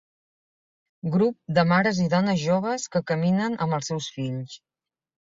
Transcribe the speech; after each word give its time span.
Grup 1.15 1.35
de 1.57 1.65
mares 1.71 1.99
i 2.03 2.07
dones 2.13 2.39
joves 2.43 2.85
que 2.95 3.01
caminen 3.11 3.57
amb 3.67 3.77
els 3.79 3.91
seus 3.93 4.07
fills. 4.17 4.57